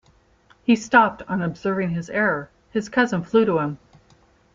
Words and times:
He 0.63 0.75
stopped 0.75 1.21
on 1.27 1.43
observing 1.43 1.91
his 1.91 2.09
error: 2.09 2.49
his 2.71 2.89
cousin 2.89 3.21
flew 3.21 3.45
to 3.45 3.59
him. 3.59 3.77